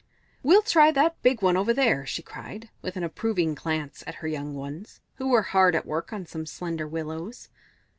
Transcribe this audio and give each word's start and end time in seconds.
"We'll 0.41 0.63
try 0.63 0.89
that 0.93 1.21
big 1.21 1.43
one 1.43 1.55
over 1.55 1.75
there," 1.75 2.07
she 2.07 2.23
cried, 2.23 2.69
with 2.81 2.97
an 2.97 3.03
approving 3.03 3.53
glance 3.53 4.03
at 4.07 4.15
her 4.15 4.27
young 4.27 4.55
ones, 4.55 4.99
who 5.17 5.27
were 5.29 5.43
hard 5.53 5.75
at 5.75 5.85
work 5.85 6.11
on 6.11 6.25
some 6.25 6.47
slender 6.47 6.87
willows. 6.87 7.49